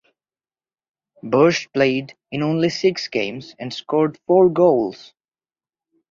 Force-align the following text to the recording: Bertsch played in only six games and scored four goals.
Bertsch 1.23 1.71
played 1.73 2.15
in 2.31 2.41
only 2.41 2.69
six 2.69 3.07
games 3.07 3.53
and 3.59 3.71
scored 3.71 4.17
four 4.25 4.49
goals. 4.49 5.13